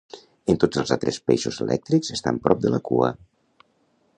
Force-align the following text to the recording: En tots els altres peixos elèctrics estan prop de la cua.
En 0.53 0.55
tots 0.61 0.79
els 0.81 0.93
altres 0.95 1.19
peixos 1.31 1.59
elèctrics 1.65 2.15
estan 2.17 2.41
prop 2.47 2.65
de 2.65 2.73
la 2.77 2.81
cua. 2.91 3.11